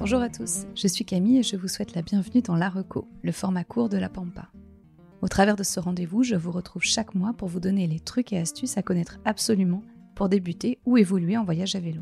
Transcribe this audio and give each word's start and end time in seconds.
Bonjour 0.00 0.22
à 0.22 0.30
tous, 0.30 0.64
je 0.74 0.88
suis 0.88 1.04
Camille 1.04 1.40
et 1.40 1.42
je 1.42 1.56
vous 1.56 1.68
souhaite 1.68 1.94
la 1.94 2.00
bienvenue 2.00 2.40
dans 2.40 2.56
La 2.56 2.70
Reco, 2.70 3.06
le 3.20 3.32
format 3.32 3.64
court 3.64 3.90
de 3.90 3.98
la 3.98 4.08
Pampa. 4.08 4.48
Au 5.20 5.28
travers 5.28 5.56
de 5.56 5.62
ce 5.62 5.78
rendez-vous, 5.78 6.22
je 6.22 6.36
vous 6.36 6.52
retrouve 6.52 6.82
chaque 6.82 7.14
mois 7.14 7.34
pour 7.34 7.48
vous 7.48 7.60
donner 7.60 7.86
les 7.86 8.00
trucs 8.00 8.32
et 8.32 8.38
astuces 8.38 8.78
à 8.78 8.82
connaître 8.82 9.20
absolument 9.26 9.82
pour 10.14 10.30
débuter 10.30 10.78
ou 10.86 10.96
évoluer 10.96 11.36
en 11.36 11.44
voyage 11.44 11.76
à 11.76 11.80
vélo. 11.80 12.00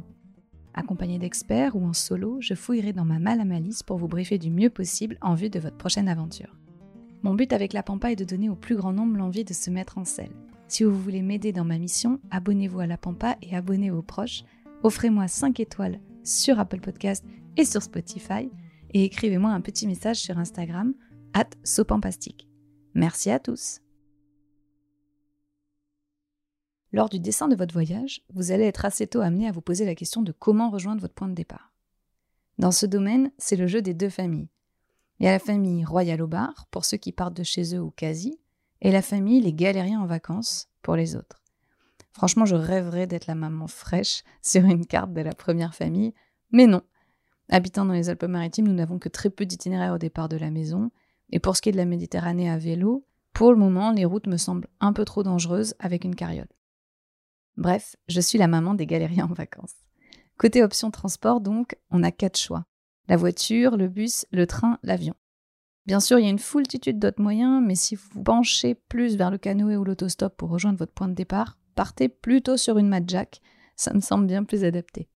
Accompagné 0.75 1.19
d'experts 1.19 1.75
ou 1.75 1.85
en 1.85 1.93
solo, 1.93 2.37
je 2.41 2.55
fouillerai 2.55 2.93
dans 2.93 3.05
ma 3.05 3.19
malle 3.19 3.41
à 3.41 3.45
malice 3.45 3.83
pour 3.83 3.99
vous 3.99 4.07
briefer 4.07 4.39
du 4.39 4.53
mieux 4.53 4.71
possible 4.71 5.19
en 5.21 5.35
vue 5.35 5.51
de 5.51 5.59
votre 5.59 5.77
prochaine 5.77 6.09
aventure. 6.09 6.55
Mon 7.25 7.35
but 7.35 7.53
avec 7.53 7.73
la 7.73 7.83
Pampa 7.83 8.13
est 8.13 8.17
de 8.17 8.25
donner 8.25 8.49
au 8.49 8.55
plus 8.55 8.77
grand 8.77 8.93
nombre 8.93 9.17
l'envie 9.17 9.45
de 9.45 9.53
se 9.53 9.71
mettre 9.71 9.99
en 9.99 10.05
selle. 10.05 10.37
Si 10.69 10.85
vous 10.85 10.97
voulez 10.97 11.23
m'aider 11.23 11.51
dans 11.51 11.65
ma 11.65 11.79
mission, 11.79 12.21
abonnez-vous 12.31 12.79
à 12.79 12.87
la 12.87 12.97
Pampa 12.97 13.37
et 13.43 13.57
abonnez 13.57 13.91
vos 13.91 14.03
proches. 14.03 14.45
Offrez-moi 14.85 15.27
5 15.27 15.59
étoiles 15.59 15.99
sur 16.23 16.61
Apple 16.61 16.79
Podcast 16.79 17.25
et 17.59 17.65
sur 17.65 17.83
Spotify 17.83 18.51
et 18.91 19.05
écrivez-moi 19.05 19.51
un 19.51 19.61
petit 19.61 19.87
message 19.87 20.17
sur 20.17 20.39
Instagram 20.39 20.95
at 21.35 21.51
sopampastique. 21.65 22.49
Merci 22.95 23.31
à 23.31 23.39
tous. 23.39 23.81
Lors 26.93 27.11
du 27.11 27.21
dessin 27.21 27.49
de 27.49 27.57
votre 27.57 27.75
voyage, 27.75 28.23
vous 28.33 28.51
allez 28.51 28.65
être 28.65 28.87
assez 28.87 29.07
tôt 29.07 29.21
amené 29.21 29.47
à 29.47 29.53
vous 29.53 29.61
poser 29.61 29.85
la 29.85 29.95
question 29.95 30.23
de 30.23 30.33
comment 30.33 30.71
rejoindre 30.71 31.03
votre 31.03 31.15
point 31.15 31.29
de 31.29 31.35
départ. 31.35 31.75
Dans 32.59 32.71
ce 32.71 32.87
domaine, 32.87 33.31
c'est 33.37 33.57
le 33.57 33.67
jeu 33.67 33.83
des 33.83 33.93
deux 33.93 34.09
familles. 34.09 34.49
Il 35.21 35.27
y 35.27 35.29
a 35.29 35.33
la 35.33 35.39
famille 35.39 35.85
Royal 35.85 36.23
au 36.23 36.27
bar, 36.29 36.67
pour 36.71 36.85
ceux 36.85 36.97
qui 36.97 37.13
partent 37.13 37.37
de 37.37 37.43
chez 37.43 37.75
eux 37.75 37.81
ou 37.81 37.91
quasi, 37.91 38.41
et 38.81 38.91
la 38.91 39.03
famille 39.03 39.41
Les 39.41 39.53
Galériens 39.53 40.01
en 40.01 40.07
vacances, 40.07 40.69
pour 40.81 40.97
les 40.97 41.15
autres. 41.15 41.43
Franchement, 42.13 42.47
je 42.47 42.55
rêverais 42.55 43.07
d'être 43.07 43.27
la 43.27 43.35
maman 43.35 43.67
fraîche 43.67 44.23
sur 44.43 44.65
une 44.65 44.87
carte 44.87 45.13
de 45.13 45.21
la 45.21 45.35
première 45.35 45.75
famille, 45.75 46.15
mais 46.53 46.67
non, 46.67 46.83
Habitant 47.51 47.85
dans 47.85 47.95
les 47.95 48.11
Alpes-Maritimes, 48.11 48.69
nous 48.69 48.75
n'avons 48.75 48.99
que 48.99 49.09
très 49.09 49.31
peu 49.31 49.47
d'itinéraires 49.47 49.95
au 49.95 49.99
départ 49.99 50.29
de 50.29 50.37
la 50.37 50.51
maison. 50.51 50.91
Et 51.31 51.39
pour 51.39 51.57
ce 51.57 51.63
qui 51.63 51.69
est 51.69 51.73
de 51.73 51.79
la 51.79 51.85
Méditerranée 51.85 52.51
à 52.51 52.59
vélo, 52.59 53.07
pour 53.33 53.53
le 53.53 53.59
moment, 53.59 53.93
les 53.93 54.05
routes 54.05 54.27
me 54.27 54.37
semblent 54.37 54.69
un 54.81 54.93
peu 54.93 55.05
trop 55.05 55.23
dangereuses 55.23 55.75
avec 55.79 56.05
une 56.05 56.15
carriole. 56.15 56.49
Bref, 57.57 57.97
je 58.09 58.21
suis 58.21 58.39
la 58.39 58.49
maman 58.49 58.75
des 58.75 58.87
galériens 58.87 59.27
en 59.27 59.35
vacances. 59.35 59.75
Côté 60.37 60.63
option 60.63 60.91
transport, 60.91 61.41
donc, 61.41 61.77
on 61.91 62.03
a 62.03 62.13
quatre 62.13 62.39
choix. 62.39 62.65
La 63.09 63.17
voiture, 63.17 63.77
le 63.77 63.89
bus, 63.89 64.27
le 64.31 64.47
train, 64.47 64.79
l'avion. 64.83 65.15
Bien 65.87 66.01
sûr, 66.01 66.19
il 66.19 66.25
y 66.25 66.29
a 66.29 66.31
une 66.31 66.39
foultitude 66.39 66.99
d'autres 66.99 67.23
moyens, 67.23 67.63
mais 67.65 67.75
si 67.75 67.95
vous 67.95 68.23
penchez 68.23 68.75
plus 68.75 69.17
vers 69.17 69.31
le 69.31 69.39
canoë 69.39 69.77
ou 69.77 69.85
l'autostop 69.85 70.37
pour 70.37 70.51
rejoindre 70.51 70.79
votre 70.79 70.93
point 70.93 71.09
de 71.09 71.15
départ, 71.15 71.57
partez 71.75 72.09
plutôt 72.09 72.57
sur 72.57 72.77
une 72.77 72.95
Jack, 73.07 73.41
ça 73.75 73.95
me 73.95 74.01
semble 74.01 74.27
bien 74.27 74.45
plus 74.45 74.65
adapté. 74.65 75.09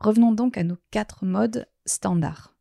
Revenons 0.00 0.32
donc 0.32 0.56
à 0.56 0.64
nos 0.64 0.76
quatre 0.90 1.24
modes 1.24 1.66
standards. 1.84 2.54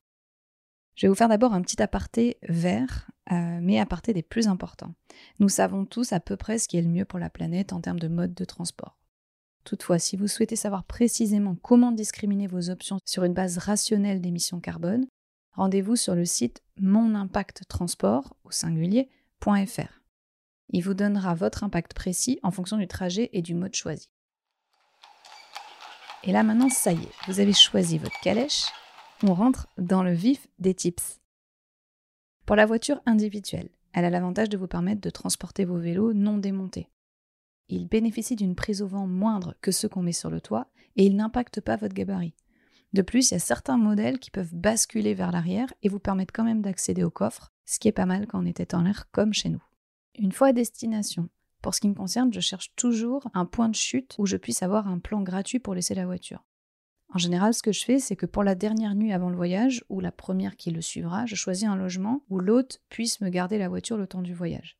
Je 0.96 1.06
vais 1.06 1.10
vous 1.10 1.16
faire 1.16 1.30
d'abord 1.30 1.54
un 1.54 1.62
petit 1.62 1.82
aparté 1.82 2.38
vert, 2.50 3.12
euh, 3.32 3.60
mais 3.62 3.80
aparté 3.80 4.14
des 4.14 4.24
plus 4.24 4.48
importants. 4.48 4.96
Nous 5.40 5.50
savons 5.50 5.86
tous 5.86 6.12
à 6.12 6.20
peu 6.20 6.36
près 6.36 6.58
ce 6.58 6.68
qui 6.68 6.78
est 6.78 6.82
le 6.82 6.88
mieux 6.88 7.06
pour 7.06 7.20
la 7.20 7.30
planète 7.30 7.72
en 7.72 7.82
termes 7.82 8.00
de 8.00 8.08
mode 8.08 8.34
de 8.34 8.46
transport. 8.46 8.98
Toutefois, 9.64 10.00
si 10.00 10.16
vous 10.16 10.28
souhaitez 10.28 10.56
savoir 10.56 10.86
précisément 10.86 11.56
comment 11.56 11.92
discriminer 11.92 12.48
vos 12.48 12.72
options 12.72 12.98
sur 13.06 13.26
une 13.26 13.34
base 13.34 13.60
rationnelle 13.60 14.22
d'émissions 14.22 14.60
carbone, 14.60 15.06
rendez-vous 15.52 15.96
sur 15.96 16.16
le 16.16 16.26
site 16.26 16.64
monimpacttransport 16.80 18.36
au 18.44 18.52
singulier.fr. 18.52 20.02
Il 20.70 20.82
vous 20.82 20.94
donnera 20.96 21.36
votre 21.36 21.64
impact 21.64 21.94
précis 21.94 22.40
en 22.42 22.52
fonction 22.52 22.78
du 22.78 22.88
trajet 22.88 23.30
et 23.34 23.42
du 23.42 23.54
mode 23.54 23.76
choisi. 23.76 24.10
Et 26.24 26.32
là 26.32 26.44
maintenant, 26.44 26.70
ça 26.70 26.92
y 26.92 27.02
est, 27.02 27.14
vous 27.28 27.40
avez 27.40 27.54
choisi 27.54 27.98
votre 27.98 28.20
calèche. 28.22 28.66
On 29.24 29.34
rentre 29.34 29.68
dans 29.78 30.04
le 30.04 30.14
vif 30.14 30.48
des 30.60 30.74
tips. 30.74 31.20
Pour 32.46 32.56
la 32.56 32.66
voiture 32.66 33.02
individuelle, 33.06 33.70
elle 33.94 34.06
a 34.06 34.10
l'avantage 34.10 34.50
de 34.50 34.58
vous 34.58 34.68
permettre 34.68 35.02
de 35.02 35.10
transporter 35.10 35.66
vos 35.66 35.78
vélos 35.78 36.14
non 36.14 36.38
démontés. 36.38 36.90
Il 37.70 37.88
bénéficie 37.88 38.36
d'une 38.36 38.56
prise 38.56 38.82
au 38.82 38.88
vent 38.88 39.08
moindre 39.08 39.56
que 39.62 39.72
ceux 39.72 39.90
qu'on 39.90 40.04
met 40.04 40.12
sur 40.12 40.30
le 40.30 40.40
toit 40.40 40.68
et 40.96 41.06
il 41.06 41.16
n'impacte 41.16 41.62
pas 41.62 41.76
votre 41.76 41.94
gabarit. 41.94 42.36
De 42.94 43.02
plus, 43.02 43.30
il 43.30 43.34
y 43.34 43.38
a 43.38 43.40
certains 43.40 43.78
modèles 43.78 44.20
qui 44.20 44.32
peuvent 44.32 44.56
basculer 44.56 45.14
vers 45.14 45.32
l'arrière 45.32 45.74
et 45.84 45.90
vous 45.90 46.00
permettre 46.00 46.34
quand 46.34 46.46
même 46.46 46.62
d'accéder 46.62 47.04
au 47.04 47.10
coffre, 47.10 47.52
ce 47.66 47.80
qui 47.80 47.88
est 47.88 47.94
pas 47.94 48.06
mal 48.06 48.28
quand 48.28 48.42
on 48.42 48.46
était 48.46 48.74
en 48.74 48.82
l'air 48.82 49.10
comme 49.12 49.34
chez 49.34 49.50
nous. 49.50 49.64
Une 50.18 50.32
fois 50.32 50.48
à 50.48 50.54
destination, 50.54 51.30
pour 51.68 51.76
ce 51.76 51.82
qui 51.82 51.90
me 51.90 51.96
concerne, 51.96 52.32
je 52.32 52.40
cherche 52.40 52.72
toujours 52.78 53.30
un 53.34 53.46
point 53.46 53.68
de 53.68 53.76
chute 53.76 54.16
où 54.18 54.26
je 54.26 54.38
puisse 54.38 54.64
avoir 54.64 54.88
un 54.88 55.00
plan 55.00 55.20
gratuit 55.20 55.60
pour 55.60 55.74
laisser 55.74 55.96
la 55.96 56.06
voiture. 56.06 56.46
En 57.14 57.18
général, 57.18 57.54
ce 57.54 57.62
que 57.62 57.74
je 57.74 57.84
fais, 57.84 58.00
c'est 58.00 58.16
que 58.16 58.26
pour 58.26 58.46
la 58.46 58.56
dernière 58.56 58.96
nuit 58.96 59.12
avant 59.12 59.30
le 59.30 59.36
voyage, 59.36 59.84
ou 59.90 60.00
la 60.00 60.14
première 60.14 60.56
qui 60.56 60.72
le 60.72 60.80
suivra, 60.80 61.26
je 61.26 61.36
choisis 61.36 61.68
un 61.68 61.76
logement 61.76 62.24
où 62.30 62.40
l'hôte 62.40 62.82
puisse 62.88 63.20
me 63.20 63.28
garder 63.28 63.58
la 63.58 63.68
voiture 63.68 63.98
le 63.98 64.08
temps 64.08 64.22
du 64.22 64.34
voyage. 64.34 64.78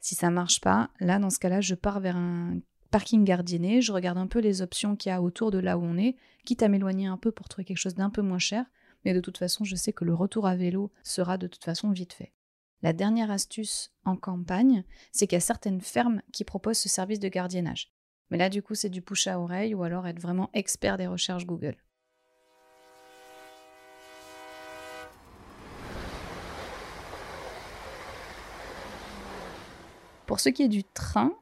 Si 0.00 0.14
ça 0.14 0.30
marche 0.30 0.62
pas, 0.62 0.88
là, 1.00 1.18
dans 1.18 1.28
ce 1.28 1.38
cas-là, 1.38 1.60
je 1.60 1.74
pars 1.74 2.00
vers 2.00 2.16
un 2.16 2.60
parking 2.90 3.22
gardienné, 3.22 3.82
je 3.82 3.92
regarde 3.92 4.16
un 4.16 4.26
peu 4.26 4.38
les 4.38 4.62
options 4.62 4.96
qu'il 4.96 5.10
y 5.10 5.12
a 5.12 5.20
autour 5.20 5.50
de 5.50 5.58
là 5.58 5.76
où 5.76 5.82
on 5.82 5.98
est, 5.98 6.16
quitte 6.46 6.62
à 6.62 6.68
m'éloigner 6.68 7.08
un 7.08 7.18
peu 7.18 7.30
pour 7.30 7.50
trouver 7.50 7.66
quelque 7.66 7.76
chose 7.76 7.94
d'un 7.94 8.08
peu 8.08 8.22
moins 8.22 8.38
cher, 8.38 8.64
mais 9.04 9.12
de 9.12 9.20
toute 9.20 9.36
façon, 9.36 9.64
je 9.64 9.76
sais 9.76 9.92
que 9.92 10.06
le 10.06 10.14
retour 10.14 10.46
à 10.46 10.56
vélo 10.56 10.90
sera 11.02 11.36
de 11.36 11.46
toute 11.46 11.64
façon 11.64 11.90
vite 11.90 12.14
fait. 12.14 12.32
La 12.82 12.92
dernière 12.92 13.30
astuce 13.30 13.90
en 14.04 14.16
campagne, 14.16 14.84
c'est 15.10 15.26
qu'il 15.26 15.36
y 15.36 15.38
a 15.38 15.40
certaines 15.40 15.80
fermes 15.80 16.20
qui 16.32 16.44
proposent 16.44 16.78
ce 16.78 16.88
service 16.88 17.20
de 17.20 17.28
gardiennage. 17.28 17.90
Mais 18.30 18.36
là, 18.36 18.50
du 18.50 18.62
coup, 18.62 18.74
c'est 18.74 18.90
du 18.90 19.02
push 19.02 19.26
à 19.28 19.40
oreille 19.40 19.74
ou 19.74 19.82
alors 19.82 20.06
être 20.06 20.20
vraiment 20.20 20.50
expert 20.52 20.98
des 20.98 21.06
recherches 21.06 21.46
Google. 21.46 21.76
Pour 30.26 30.40
ce 30.40 30.48
qui 30.48 30.62
est 30.62 30.68
du 30.68 30.82
train, 30.82 31.32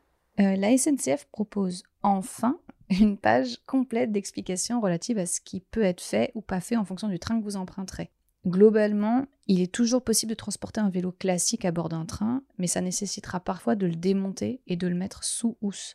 euh, 0.40 0.56
la 0.56 0.76
SNCF 0.76 1.24
propose 1.32 1.82
enfin 2.02 2.58
une 2.90 3.16
page 3.16 3.58
complète 3.66 4.12
d'explications 4.12 4.80
relatives 4.80 5.18
à 5.18 5.26
ce 5.26 5.40
qui 5.40 5.60
peut 5.60 5.82
être 5.82 6.02
fait 6.02 6.30
ou 6.34 6.42
pas 6.42 6.60
fait 6.60 6.76
en 6.76 6.84
fonction 6.84 7.08
du 7.08 7.18
train 7.18 7.38
que 7.38 7.44
vous 7.44 7.56
emprunterez. 7.56 8.10
Globalement, 8.46 9.26
il 9.46 9.62
est 9.62 9.72
toujours 9.72 10.04
possible 10.04 10.30
de 10.30 10.36
transporter 10.36 10.80
un 10.80 10.90
vélo 10.90 11.12
classique 11.12 11.64
à 11.64 11.72
bord 11.72 11.88
d'un 11.88 12.04
train, 12.04 12.42
mais 12.58 12.66
ça 12.66 12.82
nécessitera 12.82 13.40
parfois 13.40 13.74
de 13.74 13.86
le 13.86 13.94
démonter 13.94 14.60
et 14.66 14.76
de 14.76 14.86
le 14.86 14.94
mettre 14.94 15.24
sous 15.24 15.56
housse. 15.62 15.94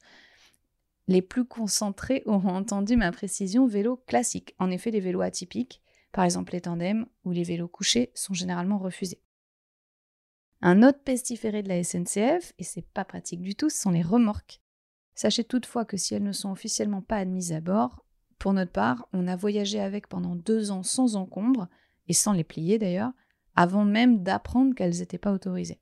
Les 1.07 1.21
plus 1.21 1.45
concentrés 1.45 2.23
auront 2.25 2.55
entendu 2.55 2.95
ma 2.95 3.11
précision 3.11 3.67
vélo 3.67 3.97
classique. 4.07 4.55
En 4.59 4.71
effet, 4.71 4.91
les 4.91 4.99
vélos 4.99 5.21
atypiques, 5.21 5.81
par 6.11 6.23
exemple 6.23 6.53
les 6.53 6.61
tandems 6.61 7.05
ou 7.23 7.31
les 7.31 7.43
vélos 7.43 7.67
couchés, 7.67 8.11
sont 8.15 8.33
généralement 8.33 8.79
refusés. 8.79 9.21
Un 10.61 10.83
autre 10.83 10.99
pestiféré 11.03 11.63
de 11.63 11.69
la 11.69 11.83
SNCF, 11.83 12.53
et 12.57 12.63
c'est 12.63 12.85
pas 12.85 13.05
pratique 13.05 13.41
du 13.41 13.55
tout, 13.55 13.69
ce 13.69 13.81
sont 13.81 13.91
les 13.91 14.01
remorques. 14.01 14.61
Sachez 15.15 15.43
toutefois 15.43 15.85
que 15.85 15.97
si 15.97 16.15
elles 16.15 16.23
ne 16.23 16.31
sont 16.31 16.51
officiellement 16.51 17.01
pas 17.01 17.17
admises 17.17 17.53
à 17.53 17.61
bord, 17.61 18.05
pour 18.39 18.53
notre 18.53 18.71
part, 18.71 19.07
on 19.13 19.27
a 19.27 19.35
voyagé 19.35 19.79
avec 19.79 20.07
pendant 20.07 20.35
deux 20.35 20.71
ans 20.71 20.83
sans 20.83 21.15
encombre, 21.15 21.67
et 22.09 22.13
sans 22.13 22.33
les 22.33 22.43
plier 22.43 22.77
d'ailleurs, 22.77 23.11
avant 23.55 23.85
même 23.85 24.23
d'apprendre 24.23 24.75
qu'elles 24.75 24.97
n'étaient 24.99 25.17
pas 25.17 25.31
autorisées. 25.31 25.79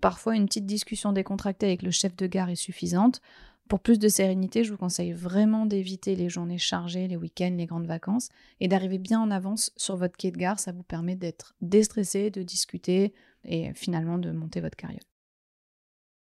parfois, 0.00 0.36
une 0.36 0.46
petite 0.46 0.66
discussion 0.66 1.12
décontractée 1.12 1.66
avec 1.66 1.82
le 1.82 1.90
chef 1.90 2.14
de 2.16 2.26
gare 2.26 2.50
est 2.50 2.54
suffisante. 2.54 3.20
Pour 3.68 3.80
plus 3.80 3.98
de 3.98 4.08
sérénité, 4.08 4.62
je 4.62 4.72
vous 4.72 4.78
conseille 4.78 5.12
vraiment 5.12 5.66
d'éviter 5.66 6.16
les 6.16 6.28
journées 6.28 6.58
chargées, 6.58 7.08
les 7.08 7.16
week-ends, 7.16 7.54
les 7.56 7.66
grandes 7.66 7.86
vacances, 7.86 8.28
et 8.60 8.68
d'arriver 8.68 8.98
bien 8.98 9.20
en 9.20 9.30
avance 9.30 9.72
sur 9.76 9.96
votre 9.96 10.16
quai 10.16 10.30
de 10.30 10.36
gare. 10.36 10.60
Ça 10.60 10.72
vous 10.72 10.82
permet 10.82 11.16
d'être 11.16 11.54
déstressé, 11.62 12.30
de 12.30 12.42
discuter 12.42 13.14
et 13.44 13.72
finalement 13.74 14.18
de 14.18 14.30
monter 14.30 14.60
votre 14.60 14.76
carriole. 14.76 15.00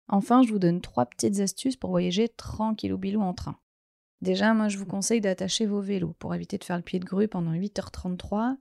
Enfin, 0.09 0.41
je 0.41 0.51
vous 0.51 0.59
donne 0.59 0.81
trois 0.81 1.05
petites 1.05 1.39
astuces 1.39 1.77
pour 1.77 1.91
voyager 1.91 2.27
tranquillou 2.27 2.97
bilou 2.97 3.21
en 3.21 3.33
train. 3.33 3.57
Déjà, 4.21 4.53
moi 4.53 4.67
je 4.67 4.77
vous 4.77 4.85
conseille 4.85 5.21
d'attacher 5.21 5.65
vos 5.65 5.79
vélos 5.79 6.15
pour 6.19 6.35
éviter 6.35 6.57
de 6.57 6.63
faire 6.63 6.75
le 6.75 6.83
pied 6.83 6.99
de 6.99 7.05
grue 7.05 7.29
pendant 7.29 7.53
8h33 7.53 8.57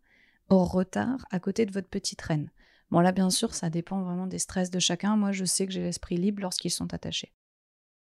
hors 0.49 0.73
retard 0.73 1.27
à 1.31 1.41
côté 1.41 1.67
de 1.67 1.73
votre 1.73 1.89
petite 1.89 2.21
reine. 2.23 2.51
Bon 2.91 3.01
là 3.01 3.13
bien 3.13 3.31
sûr 3.31 3.55
ça 3.55 3.71
dépend 3.71 4.03
vraiment 4.03 4.27
des 4.27 4.39
stress 4.39 4.71
de 4.71 4.79
chacun, 4.79 5.17
moi 5.17 5.33
je 5.33 5.45
sais 5.45 5.67
que 5.67 5.73
j'ai 5.73 5.83
l'esprit 5.83 6.17
libre 6.17 6.43
lorsqu'ils 6.43 6.71
sont 6.71 6.93
attachés. 6.95 7.35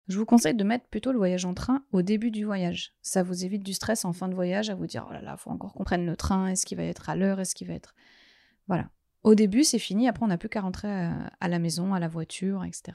Je 0.08 0.18
vous 0.18 0.26
conseille 0.26 0.56
de 0.56 0.64
mettre 0.64 0.88
plutôt 0.88 1.12
le 1.12 1.18
voyage 1.18 1.44
en 1.44 1.54
train 1.54 1.84
au 1.92 2.02
début 2.02 2.32
du 2.32 2.46
voyage. 2.46 2.94
Ça 3.02 3.24
vous 3.24 3.44
évite 3.44 3.64
du 3.64 3.74
stress 3.74 4.06
en 4.06 4.14
fin 4.14 4.30
de 4.30 4.36
voyage 4.36 4.70
à 4.70 4.76
vous 4.76 4.88
dire 4.88 5.06
oh 5.10 5.12
là 5.12 5.22
là, 5.22 5.36
faut 5.36 5.50
encore 5.50 5.74
qu'on 5.74 5.84
prenne 5.84 6.06
le 6.06 6.16
train, 6.16 6.48
est-ce 6.48 6.66
qu'il 6.66 6.78
va 6.78 6.84
être 6.84 7.10
à 7.10 7.16
l'heure, 7.16 7.40
est-ce 7.42 7.56
qu'il 7.56 7.68
va 7.68 7.74
être. 7.74 7.94
Voilà. 8.68 8.90
Au 9.24 9.36
début 9.36 9.66
c'est 9.66 9.80
fini, 9.80 10.08
après 10.08 10.24
on 10.24 10.30
n'a 10.30 10.38
plus 10.38 10.50
qu'à 10.50 10.62
rentrer 10.62 10.88
à 10.88 11.48
la 11.48 11.60
maison, 11.60 11.94
à 11.94 12.00
la 12.00 12.08
voiture, 12.08 12.64
etc. 12.64 12.94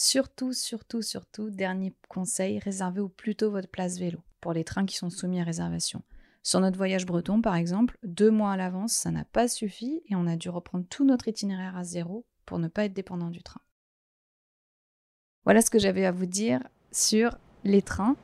Surtout, 0.00 0.52
surtout, 0.52 1.02
surtout, 1.02 1.50
dernier 1.50 1.92
conseil, 2.08 2.60
réservez 2.60 3.00
au 3.00 3.08
plus 3.08 3.34
tôt 3.34 3.50
votre 3.50 3.68
place 3.68 3.98
vélo 3.98 4.20
pour 4.40 4.52
les 4.52 4.62
trains 4.62 4.86
qui 4.86 4.94
sont 4.94 5.10
soumis 5.10 5.40
à 5.40 5.44
réservation. 5.44 6.04
Sur 6.42 6.60
notre 6.60 6.78
voyage 6.78 7.04
breton, 7.04 7.42
par 7.42 7.56
exemple, 7.56 7.98
deux 8.02 8.30
mois 8.30 8.52
à 8.52 8.56
l'avance, 8.56 8.92
ça 8.92 9.10
n'a 9.10 9.24
pas 9.24 9.48
suffi 9.48 10.02
et 10.06 10.16
on 10.16 10.26
a 10.26 10.36
dû 10.36 10.48
reprendre 10.48 10.86
tout 10.88 11.04
notre 11.04 11.28
itinéraire 11.28 11.76
à 11.76 11.84
zéro 11.84 12.26
pour 12.46 12.58
ne 12.58 12.68
pas 12.68 12.84
être 12.84 12.94
dépendant 12.94 13.30
du 13.30 13.42
train. 13.42 13.60
Voilà 15.44 15.60
ce 15.62 15.70
que 15.70 15.78
j'avais 15.78 16.06
à 16.06 16.12
vous 16.12 16.26
dire 16.26 16.60
sur 16.92 17.36
les 17.64 17.82
trains. 17.82 18.16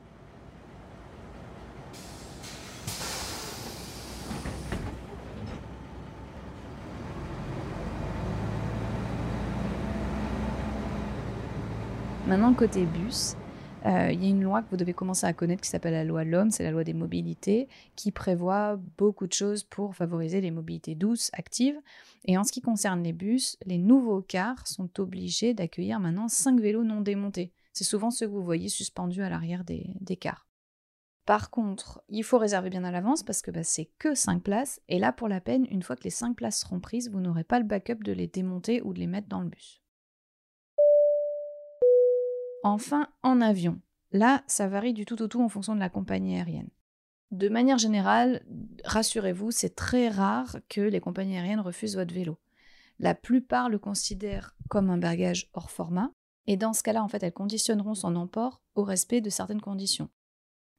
Maintenant, 12.27 12.55
côté 12.55 12.85
bus, 12.85 13.35
euh, 13.85 14.11
il 14.11 14.23
y 14.23 14.27
a 14.27 14.29
une 14.29 14.43
loi 14.43 14.63
que 14.63 14.69
vous 14.71 14.77
devez 14.77 14.93
commencer 14.93 15.27
à 15.27 15.33
connaître 15.33 15.61
qui 15.61 15.69
s'appelle 15.69 15.93
la 15.93 16.03
loi 16.03 16.23
L'Homme, 16.23 16.49
c'est 16.49 16.63
la 16.63 16.71
loi 16.71 16.83
des 16.83 16.93
mobilités, 16.93 17.67
qui 17.95 18.11
prévoit 18.11 18.79
beaucoup 18.97 19.27
de 19.27 19.33
choses 19.33 19.63
pour 19.63 19.95
favoriser 19.95 20.41
les 20.41 20.49
mobilités 20.49 20.95
douces, 20.95 21.29
actives. 21.33 21.79
Et 22.25 22.37
en 22.37 22.43
ce 22.43 22.51
qui 22.51 22.61
concerne 22.61 23.03
les 23.03 23.13
bus, 23.13 23.57
les 23.65 23.77
nouveaux 23.77 24.21
cars 24.21 24.67
sont 24.67 24.99
obligés 24.99 25.53
d'accueillir 25.53 25.99
maintenant 25.99 26.27
5 26.27 26.59
vélos 26.59 26.83
non 26.83 27.01
démontés. 27.01 27.51
C'est 27.73 27.83
souvent 27.83 28.09
ceux 28.09 28.25
que 28.25 28.31
vous 28.31 28.43
voyez 28.43 28.69
suspendus 28.69 29.21
à 29.21 29.29
l'arrière 29.29 29.63
des, 29.63 30.17
cars. 30.17 30.47
Par 31.27 31.51
contre, 31.51 32.01
il 32.09 32.23
faut 32.23 32.37
réserver 32.37 32.69
bien 32.69 32.85
à 32.85 32.91
l'avance 32.91 33.21
parce 33.21 33.41
que 33.41 33.51
bah, 33.51 33.63
c'est 33.63 33.89
que 33.99 34.15
5 34.15 34.41
places. 34.41 34.81
Et 34.87 34.97
là, 34.97 35.11
pour 35.11 35.27
la 35.27 35.41
peine, 35.41 35.67
une 35.69 35.83
fois 35.83 35.95
que 35.95 36.03
les 36.03 36.09
5 36.09 36.35
places 36.35 36.61
seront 36.61 36.79
prises, 36.79 37.11
vous 37.11 37.19
n'aurez 37.19 37.43
pas 37.43 37.59
le 37.59 37.65
backup 37.65 38.03
de 38.03 38.13
les 38.13 38.27
démonter 38.27 38.81
ou 38.81 38.93
de 38.93 38.99
les 38.99 39.07
mettre 39.07 39.27
dans 39.27 39.41
le 39.41 39.49
bus. 39.49 39.84
Enfin, 42.65 43.09
en 43.21 43.41
avion. 43.41 43.79
Là, 44.11 44.43
ça 44.47 44.67
varie 44.67 44.93
du 44.93 45.05
tout 45.05 45.21
au 45.21 45.27
tout 45.27 45.39
en 45.39 45.49
fonction 45.49 45.75
de 45.75 45.79
la 45.79 45.87
compagnie 45.87 46.35
aérienne. 46.35 46.71
De 47.29 47.47
manière 47.47 47.77
générale, 47.77 48.43
rassurez-vous, 48.83 49.51
c'est 49.51 49.75
très 49.75 50.09
rare 50.09 50.57
que 50.67 50.81
les 50.81 50.99
compagnies 50.99 51.37
aériennes 51.37 51.59
refusent 51.59 51.95
votre 51.95 52.11
vélo. 52.11 52.39
La 52.97 53.13
plupart 53.13 53.69
le 53.69 53.77
considèrent 53.77 54.55
comme 54.67 54.89
un 54.89 54.97
bagage 54.97 55.51
hors 55.53 55.69
format, 55.69 56.11
et 56.47 56.57
dans 56.57 56.73
ce 56.73 56.81
cas-là, 56.81 57.03
en 57.03 57.07
fait, 57.07 57.21
elles 57.21 57.33
conditionneront 57.33 57.93
son 57.93 58.15
emport 58.15 58.63
au 58.73 58.83
respect 58.83 59.21
de 59.21 59.29
certaines 59.29 59.61
conditions. 59.61 60.09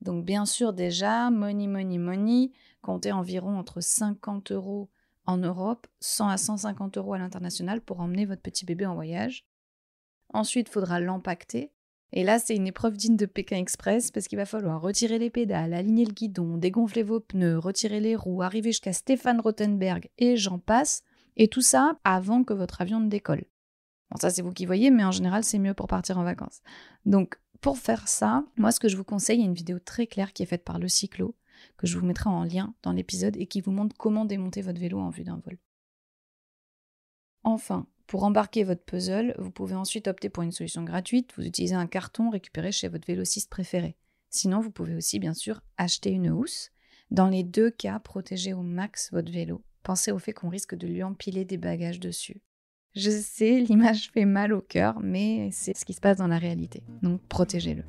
Donc, 0.00 0.24
bien 0.24 0.44
sûr, 0.44 0.72
déjà, 0.72 1.30
money, 1.30 1.68
money, 1.68 1.98
money, 1.98 2.50
comptez 2.82 3.12
environ 3.12 3.56
entre 3.56 3.80
50 3.80 4.50
euros 4.50 4.90
en 5.24 5.36
Europe, 5.36 5.86
100 6.00 6.30
à 6.30 6.36
150 6.36 6.98
euros 6.98 7.14
à 7.14 7.18
l'international 7.18 7.80
pour 7.80 8.00
emmener 8.00 8.26
votre 8.26 8.42
petit 8.42 8.64
bébé 8.64 8.86
en 8.86 8.96
voyage. 8.96 9.46
Ensuite, 10.34 10.66
il 10.68 10.72
faudra 10.72 10.98
l'empacter. 10.98 11.70
Et 12.12 12.24
là, 12.24 12.38
c'est 12.38 12.54
une 12.54 12.66
épreuve 12.66 12.96
digne 12.96 13.16
de 13.16 13.26
Pékin 13.26 13.58
Express 13.58 14.10
parce 14.10 14.28
qu'il 14.28 14.38
va 14.38 14.46
falloir 14.46 14.80
retirer 14.80 15.18
les 15.18 15.30
pédales, 15.30 15.74
aligner 15.74 16.04
le 16.04 16.12
guidon, 16.12 16.56
dégonfler 16.56 17.02
vos 17.02 17.20
pneus, 17.20 17.58
retirer 17.58 18.00
les 18.00 18.16
roues, 18.16 18.42
arriver 18.42 18.70
jusqu'à 18.70 18.92
Stéphane 18.92 19.40
Rothenberg 19.40 20.08
et 20.18 20.36
j'en 20.36 20.58
passe. 20.58 21.02
Et 21.36 21.48
tout 21.48 21.62
ça 21.62 21.98
avant 22.04 22.44
que 22.44 22.54
votre 22.54 22.80
avion 22.80 23.00
ne 23.00 23.08
décolle. 23.08 23.44
Bon, 24.10 24.16
ça, 24.18 24.30
c'est 24.30 24.42
vous 24.42 24.52
qui 24.52 24.66
voyez, 24.66 24.90
mais 24.90 25.04
en 25.04 25.10
général, 25.10 25.44
c'est 25.44 25.58
mieux 25.58 25.74
pour 25.74 25.88
partir 25.88 26.18
en 26.18 26.24
vacances. 26.24 26.62
Donc, 27.04 27.38
pour 27.60 27.78
faire 27.78 28.08
ça, 28.08 28.44
moi, 28.56 28.72
ce 28.72 28.80
que 28.80 28.88
je 28.88 28.96
vous 28.96 29.04
conseille, 29.04 29.38
il 29.38 29.42
y 29.42 29.44
a 29.44 29.48
une 29.48 29.54
vidéo 29.54 29.78
très 29.78 30.06
claire 30.06 30.32
qui 30.32 30.42
est 30.42 30.46
faite 30.46 30.64
par 30.64 30.78
le 30.78 30.88
cyclo, 30.88 31.34
que 31.76 31.86
je 31.86 31.98
vous 31.98 32.06
mettrai 32.06 32.30
en 32.30 32.44
lien 32.44 32.74
dans 32.82 32.92
l'épisode 32.92 33.36
et 33.36 33.46
qui 33.46 33.60
vous 33.60 33.72
montre 33.72 33.96
comment 33.98 34.24
démonter 34.24 34.62
votre 34.62 34.80
vélo 34.80 34.98
en 34.98 35.10
vue 35.10 35.24
d'un 35.24 35.40
vol. 35.44 35.58
Enfin, 37.42 37.86
pour 38.06 38.24
embarquer 38.24 38.64
votre 38.64 38.84
puzzle, 38.84 39.34
vous 39.38 39.50
pouvez 39.50 39.74
ensuite 39.74 40.08
opter 40.08 40.28
pour 40.28 40.42
une 40.42 40.52
solution 40.52 40.82
gratuite. 40.82 41.32
Vous 41.36 41.44
utilisez 41.44 41.74
un 41.74 41.86
carton 41.86 42.30
récupéré 42.30 42.72
chez 42.72 42.88
votre 42.88 43.06
vélociste 43.06 43.50
préféré. 43.50 43.96
Sinon, 44.30 44.60
vous 44.60 44.70
pouvez 44.70 44.94
aussi, 44.94 45.18
bien 45.18 45.34
sûr, 45.34 45.60
acheter 45.76 46.10
une 46.10 46.30
housse. 46.30 46.70
Dans 47.10 47.28
les 47.28 47.42
deux 47.42 47.70
cas, 47.70 47.98
protégez 47.98 48.52
au 48.52 48.62
max 48.62 49.10
votre 49.12 49.32
vélo. 49.32 49.62
Pensez 49.82 50.12
au 50.12 50.18
fait 50.18 50.32
qu'on 50.32 50.48
risque 50.48 50.74
de 50.74 50.86
lui 50.86 51.02
empiler 51.02 51.44
des 51.44 51.56
bagages 51.56 52.00
dessus. 52.00 52.42
Je 52.94 53.10
sais, 53.10 53.60
l'image 53.68 54.10
fait 54.10 54.24
mal 54.24 54.52
au 54.52 54.60
cœur, 54.60 54.98
mais 55.00 55.50
c'est 55.52 55.76
ce 55.76 55.84
qui 55.84 55.94
se 55.94 56.00
passe 56.00 56.16
dans 56.16 56.28
la 56.28 56.38
réalité. 56.38 56.82
Donc, 57.02 57.20
protégez-le. 57.28 57.84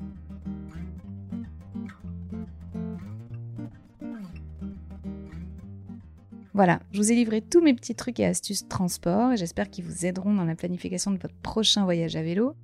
Voilà, 6.58 6.80
je 6.90 6.98
vous 6.98 7.12
ai 7.12 7.14
livré 7.14 7.40
tous 7.40 7.60
mes 7.60 7.72
petits 7.72 7.94
trucs 7.94 8.18
et 8.18 8.26
astuces 8.26 8.66
transport 8.66 9.30
et 9.30 9.36
j'espère 9.36 9.70
qu'ils 9.70 9.84
vous 9.84 10.04
aideront 10.04 10.34
dans 10.34 10.44
la 10.44 10.56
planification 10.56 11.12
de 11.12 11.16
votre 11.16 11.36
prochain 11.36 11.84
voyage 11.84 12.16
à 12.16 12.22
vélo. 12.22 12.56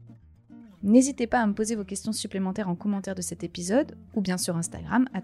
N'hésitez 0.82 1.28
pas 1.28 1.40
à 1.40 1.46
me 1.46 1.54
poser 1.54 1.76
vos 1.76 1.84
questions 1.84 2.10
supplémentaires 2.10 2.68
en 2.68 2.74
commentaire 2.74 3.14
de 3.14 3.22
cet 3.22 3.44
épisode 3.44 3.96
ou 4.16 4.20
bien 4.20 4.36
sur 4.36 4.56
Instagram 4.56 5.08
at. 5.14 5.22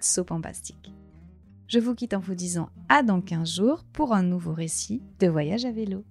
Je 1.67 1.81
vous 1.81 1.97
quitte 1.97 2.15
en 2.15 2.21
vous 2.21 2.37
disant 2.37 2.69
à 2.89 3.03
dans 3.03 3.21
15 3.21 3.57
jours 3.57 3.83
pour 3.93 4.15
un 4.15 4.23
nouveau 4.23 4.53
récit 4.53 5.03
de 5.19 5.27
voyage 5.27 5.65
à 5.65 5.73
vélo. 5.73 6.05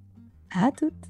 À 0.52 0.74
toutes 0.78 1.08